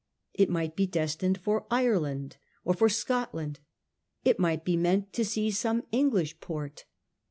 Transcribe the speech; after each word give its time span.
It 0.33 0.49
might 0.49 0.75
be 0.75 0.87
destined 0.87 1.37
for 1.37 1.67
Ireland 1.69 2.37
or 2.63 2.73
for 2.73 2.89
Scotland. 2.89 3.59
It 4.25 4.39
might 4.39 4.65
be 4.65 4.75
meant 4.75 5.13
to 5.13 5.23
seize 5.23 5.59
some 5.59 5.83
English 5.91 6.39
port. 6.39 6.85